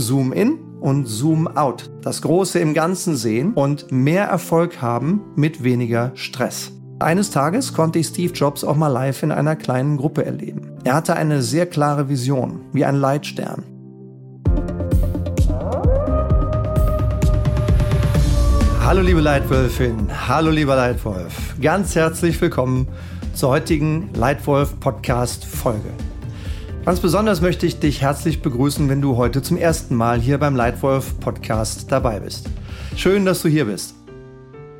[0.00, 1.90] Zoom in und Zoom out.
[2.02, 6.72] Das Große im Ganzen sehen und mehr Erfolg haben mit weniger Stress.
[6.98, 10.72] Eines Tages konnte ich Steve Jobs auch mal live in einer kleinen Gruppe erleben.
[10.84, 13.64] Er hatte eine sehr klare Vision, wie ein Leitstern.
[18.84, 21.54] Hallo liebe Leitwölfin, hallo lieber Leitwolf.
[21.60, 22.88] Ganz herzlich willkommen
[23.34, 25.90] zur heutigen Leitwolf Podcast Folge.
[26.90, 30.56] Ganz besonders möchte ich dich herzlich begrüßen, wenn du heute zum ersten Mal hier beim
[30.56, 32.48] Leitwolf Podcast dabei bist.
[32.96, 33.94] Schön, dass du hier bist.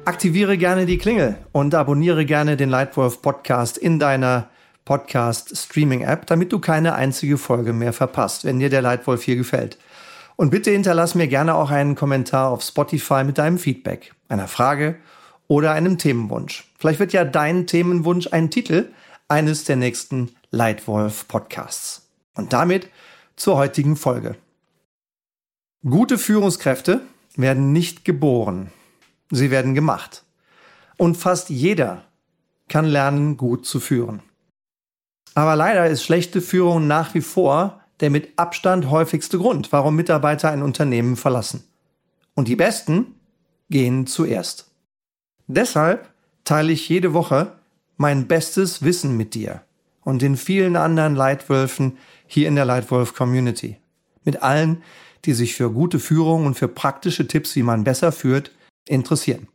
[0.05, 4.51] Aktiviere gerne die Klingel und abonniere gerne den Leitwolf Podcast in deiner
[4.85, 9.37] Podcast Streaming App, damit du keine einzige Folge mehr verpasst, wenn dir der Leitwolf hier
[9.37, 9.79] gefällt.
[10.35, 14.97] Und bitte hinterlass mir gerne auch einen Kommentar auf Spotify mit deinem Feedback, einer Frage
[15.47, 16.73] oder einem Themenwunsch.
[16.77, 18.89] Vielleicht wird ja dein Themenwunsch ein Titel
[19.29, 22.11] eines der nächsten Leitwolf Podcasts.
[22.35, 22.89] Und damit
[23.37, 24.35] zur heutigen Folge.
[25.89, 27.03] Gute Führungskräfte
[27.37, 28.73] werden nicht geboren,
[29.31, 30.25] sie werden gemacht.
[30.97, 32.05] Und fast jeder
[32.69, 34.23] kann lernen, gut zu führen.
[35.35, 40.51] Aber leider ist schlechte Führung nach wie vor der mit Abstand häufigste Grund, warum Mitarbeiter
[40.51, 41.63] ein Unternehmen verlassen.
[42.35, 43.15] Und die Besten
[43.69, 44.69] gehen zuerst.
[45.47, 46.11] Deshalb
[46.43, 47.53] teile ich jede Woche
[47.97, 49.63] mein bestes Wissen mit dir
[50.03, 53.77] und den vielen anderen Leitwölfen hier in der Leitwolf Community.
[54.25, 54.83] Mit allen,
[55.25, 58.53] die sich für gute Führung und für praktische Tipps, wie man besser führt,
[58.89, 59.49] interessieren.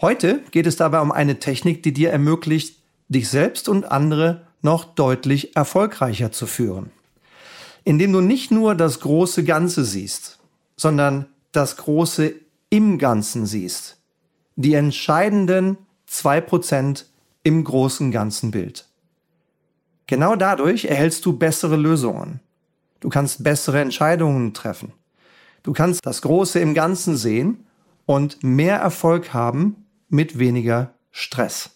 [0.00, 4.84] Heute geht es dabei um eine Technik, die dir ermöglicht, dich selbst und andere noch
[4.84, 6.90] deutlich erfolgreicher zu führen
[7.88, 10.38] indem du nicht nur das große Ganze siehst,
[10.76, 12.34] sondern das Große
[12.68, 13.96] im Ganzen siehst.
[14.56, 17.06] Die entscheidenden zwei Prozent
[17.44, 18.87] im großen ganzen Bild.
[20.08, 22.40] Genau dadurch erhältst du bessere Lösungen.
[23.00, 24.92] Du kannst bessere Entscheidungen treffen.
[25.62, 27.66] Du kannst das Große im Ganzen sehen
[28.06, 31.70] und mehr Erfolg haben mit weniger Stress.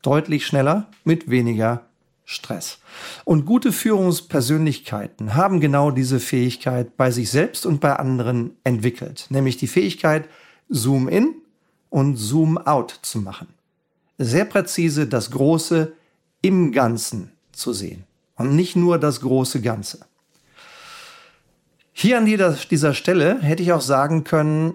[0.00, 1.82] Deutlich schneller mit weniger
[2.24, 2.78] Stress.
[3.24, 9.58] Und gute Führungspersönlichkeiten haben genau diese Fähigkeit bei sich selbst und bei anderen entwickelt, nämlich
[9.58, 10.26] die Fähigkeit,
[10.70, 11.34] Zoom in
[11.90, 13.48] und Zoom out zu machen.
[14.16, 15.92] Sehr präzise das Große
[16.40, 18.04] im Ganzen zu sehen
[18.36, 20.00] und nicht nur das große Ganze.
[21.92, 24.74] Hier an dieser Stelle hätte ich auch sagen können,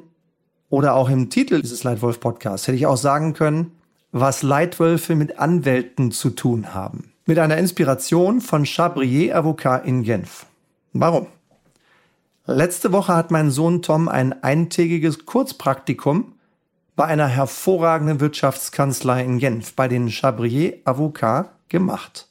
[0.70, 3.72] oder auch im Titel dieses Leitwolf Podcasts hätte ich auch sagen können,
[4.12, 10.46] was Leitwölfe mit Anwälten zu tun haben mit einer Inspiration von Chabrier Avocat in Genf.
[10.92, 11.28] Warum?
[12.46, 16.34] Letzte Woche hat mein Sohn Tom ein eintägiges Kurzpraktikum
[16.96, 22.28] bei einer hervorragenden Wirtschaftskanzlei in Genf, bei den Chabrier Avocat, gemacht.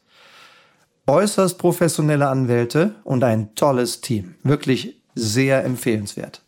[1.06, 4.36] Äußerst professionelle Anwälte und ein tolles Team.
[4.42, 6.42] Wirklich sehr empfehlenswert.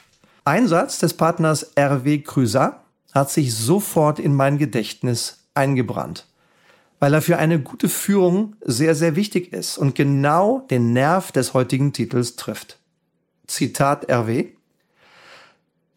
[0.45, 6.27] Einsatz des Partners RW Krüser hat sich sofort in mein Gedächtnis eingebrannt
[7.05, 11.53] weil er für eine gute Führung sehr, sehr wichtig ist und genau den Nerv des
[11.53, 12.79] heutigen Titels trifft.
[13.47, 14.47] Zitat RW.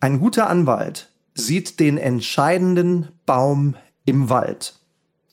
[0.02, 4.76] Ein guter Anwalt sieht den entscheidenden Baum im Wald.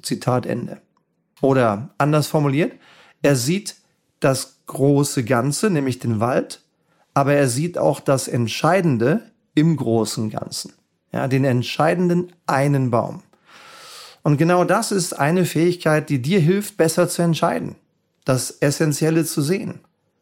[0.00, 0.80] Zitat Ende.
[1.40, 2.70] Oder anders formuliert,
[3.24, 3.76] er sieht
[4.20, 6.60] das große Ganze, nämlich den Wald,
[7.14, 9.22] aber er sieht auch das Entscheidende
[9.54, 10.74] im großen Ganzen.
[11.10, 13.22] Ja, den entscheidenden einen Baum.
[14.22, 17.76] Und genau das ist eine Fähigkeit, die dir hilft, besser zu entscheiden,
[18.26, 19.80] das Essentielle zu sehen,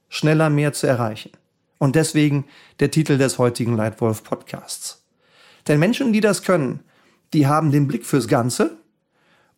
[0.08, 1.32] schneller mehr zu erreichen.
[1.78, 2.44] Und deswegen
[2.78, 5.02] der Titel des heutigen Leitwolf Podcasts.
[5.66, 6.80] Denn Menschen, die das können,
[7.32, 8.76] die haben den Blick fürs Ganze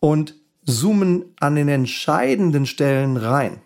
[0.00, 0.34] und
[0.66, 3.60] zoomen an den entscheidenden Stellen rein.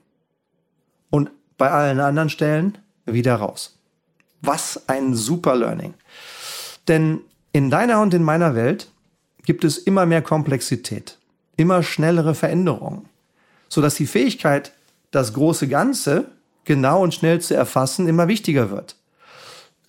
[1.10, 3.78] Und bei allen anderen Stellen wieder raus.
[4.40, 5.94] Was ein super Learning.
[6.86, 7.20] Denn
[7.52, 8.90] in deiner und in meiner Welt
[9.44, 11.18] gibt es immer mehr Komplexität,
[11.56, 13.06] immer schnellere Veränderungen,
[13.68, 14.72] sodass die Fähigkeit,
[15.10, 16.26] das große Ganze
[16.64, 18.96] genau und schnell zu erfassen, immer wichtiger wird.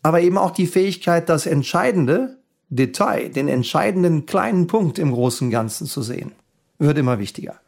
[0.02, 2.38] Aber eben auch die Fähigkeit, das entscheidende
[2.70, 6.32] Detail, den entscheidenden kleinen Punkt im großen Ganzen zu sehen,
[6.80, 7.60] wird immer wichtiger.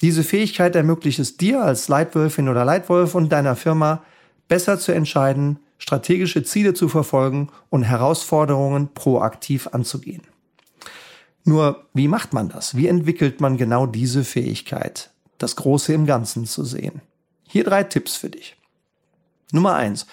[0.00, 4.02] Diese Fähigkeit ermöglicht es dir als Leitwölfin oder Leitwolf und deiner Firma,
[4.48, 10.22] besser zu entscheiden, strategische Ziele zu verfolgen und Herausforderungen proaktiv anzugehen.
[11.44, 12.76] Nur, wie macht man das?
[12.76, 17.00] Wie entwickelt man genau diese Fähigkeit, das Große im Ganzen zu sehen?
[17.48, 18.56] Hier drei Tipps für dich.
[19.52, 20.06] Nummer eins.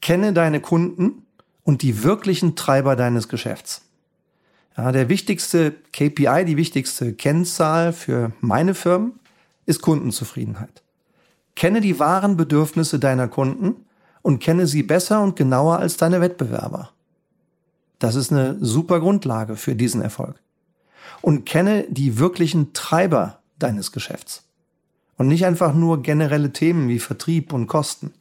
[0.00, 1.26] Kenne deine Kunden
[1.62, 3.82] und die wirklichen Treiber deines Geschäfts.
[4.76, 9.18] Ja, der wichtigste KPI, die wichtigste Kennzahl für meine Firmen
[9.64, 10.82] ist Kundenzufriedenheit.
[11.54, 13.86] Kenne die wahren Bedürfnisse deiner Kunden
[14.20, 16.90] und kenne sie besser und genauer als deine Wettbewerber.
[17.98, 20.38] Das ist eine super Grundlage für diesen Erfolg.
[21.22, 24.42] Und kenne die wirklichen Treiber deines Geschäfts.
[25.16, 28.12] Und nicht einfach nur generelle Themen wie Vertrieb und Kosten.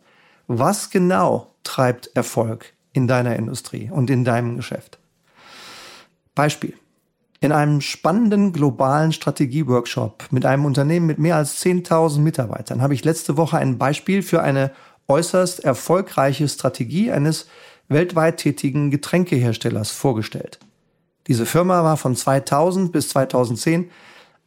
[0.47, 4.97] Was genau treibt Erfolg in deiner Industrie und in deinem Geschäft?
[6.35, 6.73] Beispiel.
[7.39, 13.03] In einem spannenden globalen Strategieworkshop mit einem Unternehmen mit mehr als 10.000 Mitarbeitern habe ich
[13.03, 14.71] letzte Woche ein Beispiel für eine
[15.07, 17.47] äußerst erfolgreiche Strategie eines
[17.87, 20.59] weltweit tätigen Getränkeherstellers vorgestellt.
[21.27, 23.89] Diese Firma war von 2000 bis 2010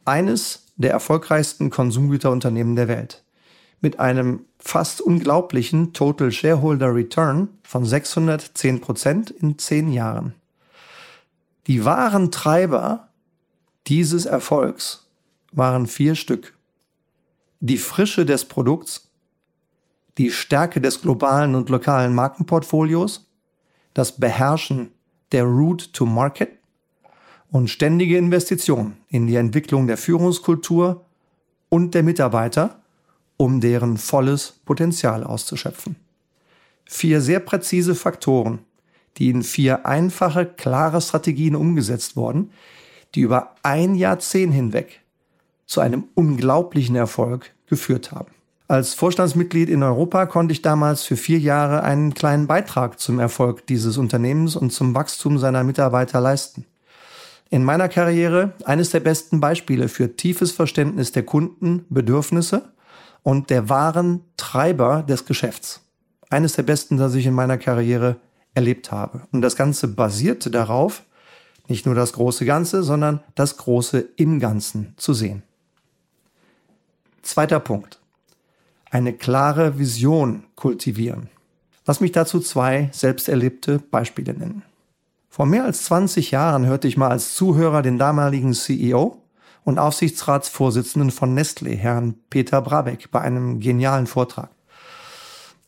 [0.05, 3.23] eines der erfolgreichsten Konsumgüterunternehmen der Welt.
[3.81, 10.35] Mit einem fast unglaublichen Total Shareholder Return von 610 Prozent in zehn Jahren.
[11.67, 13.09] Die wahren Treiber
[13.87, 15.07] dieses Erfolgs
[15.51, 16.55] waren vier Stück.
[17.59, 19.09] Die Frische des Produkts,
[20.17, 23.29] die Stärke des globalen und lokalen Markenportfolios,
[23.93, 24.91] das Beherrschen
[25.31, 26.51] der Route to Market
[27.51, 31.05] und ständige Investitionen in die Entwicklung der Führungskultur
[31.69, 32.81] und der Mitarbeiter,
[33.37, 35.95] um deren volles Potenzial auszuschöpfen.
[36.85, 38.59] Vier sehr präzise Faktoren,
[39.17, 42.51] die in vier einfache, klare Strategien umgesetzt wurden,
[43.15, 45.01] die über ein Jahrzehnt hinweg
[45.65, 48.31] zu einem unglaublichen Erfolg geführt haben.
[48.67, 53.65] Als Vorstandsmitglied in Europa konnte ich damals für vier Jahre einen kleinen Beitrag zum Erfolg
[53.65, 56.65] dieses Unternehmens und zum Wachstum seiner Mitarbeiter leisten.
[57.49, 62.71] In meiner Karriere eines der besten Beispiele für tiefes Verständnis der Kundenbedürfnisse
[63.23, 65.81] und der wahren Treiber des Geschäfts.
[66.29, 68.17] Eines der besten, das ich in meiner Karriere
[68.53, 69.21] erlebt habe.
[69.31, 71.03] Und das Ganze basierte darauf,
[71.67, 75.43] nicht nur das große Ganze, sondern das Große im Ganzen zu sehen.
[77.21, 77.99] Zweiter Punkt.
[78.89, 81.29] Eine klare Vision kultivieren.
[81.85, 84.63] Lass mich dazu zwei selbst erlebte Beispiele nennen.
[85.29, 89.21] Vor mehr als 20 Jahren hörte ich mal als Zuhörer den damaligen CEO
[89.63, 94.49] und Aufsichtsratsvorsitzenden von Nestlé, Herrn Peter Brabeck, bei einem genialen Vortrag.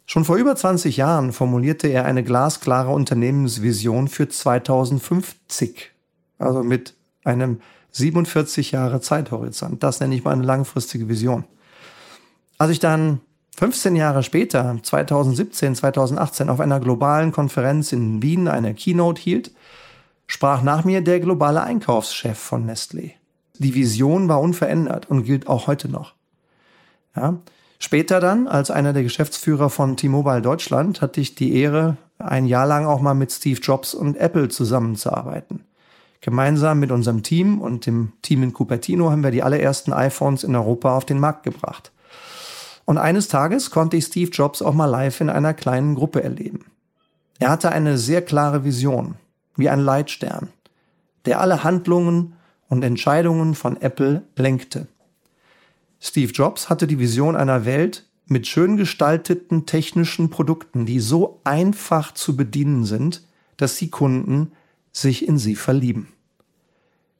[0.05, 5.91] Schon vor über 20 Jahren formulierte er eine glasklare Unternehmensvision für 2050,
[6.37, 7.61] also mit einem
[7.91, 9.83] 47 Jahre Zeithorizont.
[9.83, 11.45] Das nenne ich mal eine langfristige Vision.
[12.57, 13.21] Als ich dann
[13.57, 19.51] 15 Jahre später, 2017, 2018, auf einer globalen Konferenz in Wien eine Keynote hielt,
[20.27, 23.11] sprach nach mir der globale Einkaufschef von Nestlé.
[23.57, 26.15] Die Vision war unverändert und gilt auch heute noch.
[27.15, 27.37] Ja,
[27.83, 32.67] Später dann, als einer der Geschäftsführer von T-Mobile Deutschland, hatte ich die Ehre, ein Jahr
[32.67, 35.63] lang auch mal mit Steve Jobs und Apple zusammenzuarbeiten.
[36.21, 40.55] Gemeinsam mit unserem Team und dem Team in Cupertino haben wir die allerersten iPhones in
[40.55, 41.91] Europa auf den Markt gebracht.
[42.85, 46.65] Und eines Tages konnte ich Steve Jobs auch mal live in einer kleinen Gruppe erleben.
[47.39, 49.15] Er hatte eine sehr klare Vision,
[49.55, 50.49] wie ein Leitstern,
[51.25, 52.33] der alle Handlungen
[52.69, 54.85] und Entscheidungen von Apple lenkte.
[56.03, 62.11] Steve Jobs hatte die Vision einer Welt mit schön gestalteten technischen Produkten, die so einfach
[62.13, 63.21] zu bedienen sind,
[63.57, 64.51] dass die Kunden
[64.91, 66.07] sich in sie verlieben.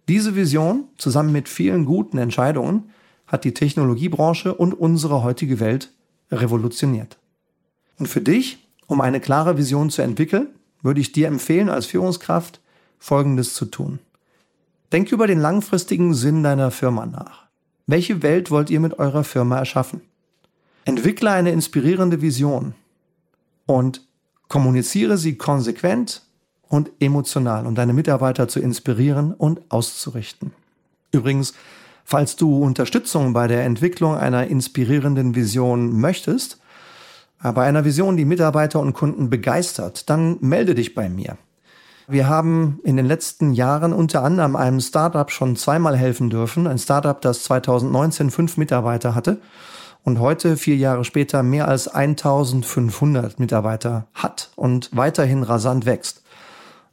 [0.07, 2.89] Diese Vision, zusammen mit vielen guten Entscheidungen,
[3.27, 5.91] hat die Technologiebranche und unsere heutige Welt
[6.31, 7.19] revolutioniert.
[7.99, 10.47] Und für dich, um eine klare Vision zu entwickeln,
[10.81, 12.61] würde ich dir empfehlen, als Führungskraft
[12.97, 13.99] Folgendes zu tun.
[14.91, 17.50] Denk über den langfristigen Sinn deiner Firma nach.
[17.87, 20.01] Welche Welt wollt ihr mit eurer Firma erschaffen?
[20.85, 22.73] Entwickle eine inspirierende Vision
[23.65, 24.01] und
[24.47, 26.23] kommuniziere sie konsequent
[26.67, 30.51] und emotional, um deine Mitarbeiter zu inspirieren und auszurichten.
[31.11, 31.53] Übrigens,
[32.05, 36.59] falls du Unterstützung bei der Entwicklung einer inspirierenden Vision möchtest,
[37.43, 41.37] äh, bei einer Vision, die Mitarbeiter und Kunden begeistert, dann melde dich bei mir.
[42.11, 46.67] Wir haben in den letzten Jahren unter anderem einem Startup schon zweimal helfen dürfen.
[46.67, 49.39] Ein Startup, das 2019 fünf Mitarbeiter hatte
[50.03, 56.21] und heute, vier Jahre später, mehr als 1500 Mitarbeiter hat und weiterhin rasant wächst.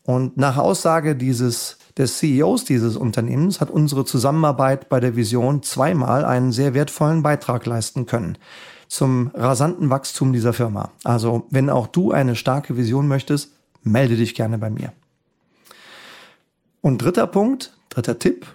[0.05, 6.25] Und nach Aussage dieses, des CEOs dieses Unternehmens hat unsere Zusammenarbeit bei der Vision zweimal
[6.25, 8.39] einen sehr wertvollen Beitrag leisten können
[8.87, 10.93] zum rasanten Wachstum dieser Firma.
[11.05, 13.51] Also, wenn auch du eine starke Vision möchtest,
[13.83, 14.93] melde dich gerne bei mir.
[16.81, 18.47] Und dritter Punkt, dritter Tipp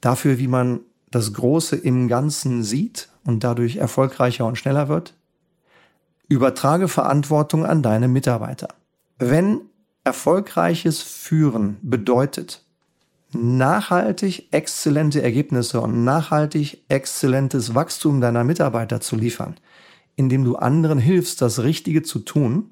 [0.00, 0.80] dafür, wie man
[1.10, 5.14] das Große im Ganzen sieht und dadurch erfolgreicher und schneller wird.
[6.28, 8.68] Übertrage Verantwortung an deine Mitarbeiter.
[9.18, 9.60] Wenn
[10.02, 12.62] erfolgreiches Führen bedeutet,
[13.32, 19.56] nachhaltig exzellente Ergebnisse und nachhaltig exzellentes Wachstum deiner Mitarbeiter zu liefern,
[20.16, 22.70] indem du anderen hilfst, das Richtige zu tun,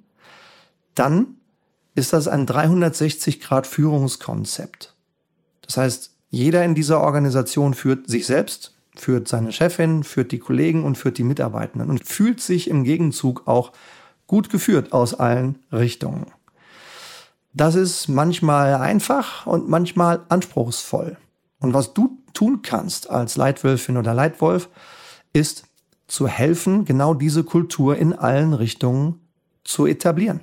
[0.95, 1.37] dann
[1.95, 4.95] ist das ein 360 Grad Führungskonzept.
[5.63, 10.85] Das heißt, jeder in dieser Organisation führt sich selbst, führt seine Chefin, führt die Kollegen
[10.85, 13.73] und führt die Mitarbeitenden und fühlt sich im Gegenzug auch
[14.27, 16.27] gut geführt aus allen Richtungen.
[17.53, 21.19] Das ist manchmal einfach und manchmal anspruchsvoll.
[21.59, 24.71] Und was du tun kannst als Leitwölfin oder Leitwolf,
[25.35, 25.65] ist
[26.09, 29.21] zu helfen, genau diese Kultur in allen Richtungen
[29.65, 30.41] zu etablieren.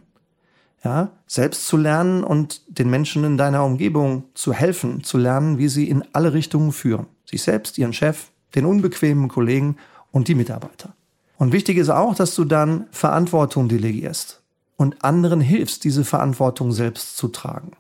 [0.83, 5.67] Ja, selbst zu lernen und den Menschen in deiner Umgebung zu helfen, zu lernen, wie
[5.67, 7.07] sie in alle Richtungen führen.
[7.25, 9.75] Sich selbst, ihren Chef, den unbequemen Kollegen
[10.12, 10.93] und die Mitarbeiter.
[11.38, 14.41] Und wichtig ist auch, dass du dann Verantwortung delegierst
[14.77, 17.71] und anderen hilfst, diese Verantwortung selbst zu tragen.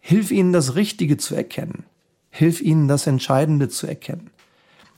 [0.00, 1.84] Hilf ihnen, das Richtige zu erkennen.
[2.30, 4.30] Hilf ihnen, das Entscheidende zu erkennen.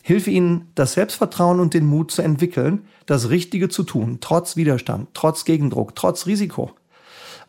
[0.02, 5.08] Hilf ihnen, das Selbstvertrauen und den Mut zu entwickeln, das Richtige zu tun, trotz Widerstand,
[5.14, 6.72] trotz Gegendruck, trotz Risiko.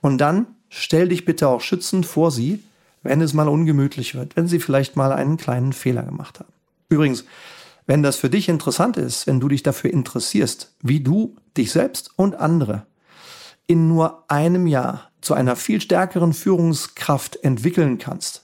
[0.01, 2.63] Und dann stell dich bitte auch schützend vor sie,
[3.03, 6.51] wenn es mal ungemütlich wird, wenn sie vielleicht mal einen kleinen Fehler gemacht haben.
[6.89, 7.25] Übrigens,
[7.85, 12.11] wenn das für dich interessant ist, wenn du dich dafür interessierst, wie du dich selbst
[12.15, 12.85] und andere
[13.67, 18.43] in nur einem Jahr zu einer viel stärkeren Führungskraft entwickeln kannst,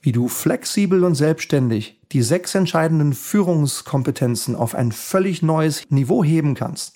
[0.00, 6.54] wie du flexibel und selbstständig die sechs entscheidenden Führungskompetenzen auf ein völlig neues Niveau heben
[6.54, 6.94] kannst,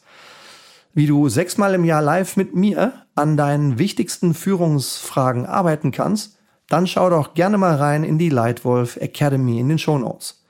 [0.94, 6.38] wie du sechsmal im Jahr live mit mir an deinen wichtigsten Führungsfragen arbeiten kannst,
[6.68, 10.44] dann schau doch gerne mal rein in die Lightwolf Academy in den Show Notes.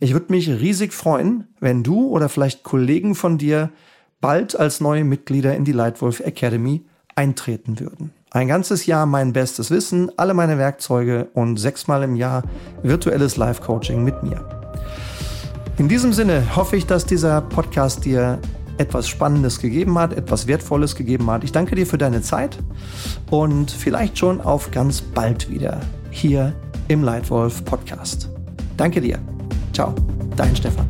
[0.00, 3.70] Ich würde mich riesig freuen, wenn du oder vielleicht Kollegen von dir
[4.20, 6.84] bald als neue Mitglieder in die Lightwolf Academy
[7.14, 8.12] eintreten würden.
[8.30, 12.42] Ein ganzes Jahr mein bestes Wissen, alle meine Werkzeuge und sechsmal im Jahr
[12.82, 14.46] virtuelles Live-Coaching mit mir.
[15.78, 18.38] In diesem Sinne hoffe ich, dass dieser Podcast dir
[18.78, 21.44] etwas Spannendes gegeben hat, etwas Wertvolles gegeben hat.
[21.44, 22.58] Ich danke dir für deine Zeit
[23.30, 25.80] und vielleicht schon auf ganz bald wieder
[26.10, 26.52] hier
[26.88, 28.30] im Lightwolf Podcast.
[28.76, 29.18] Danke dir.
[29.72, 29.94] Ciao,
[30.36, 30.86] dein Stefan.